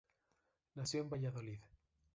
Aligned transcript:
Nació 0.73 1.01
en 1.01 1.11
Valladolid. 1.11 1.59